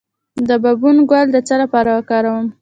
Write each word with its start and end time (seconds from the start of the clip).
د 0.47 0.49
بابونه 0.63 1.01
ګل 1.11 1.27
د 1.33 1.37
څه 1.47 1.55
لپاره 1.61 1.89
وکاروم؟ 1.97 2.45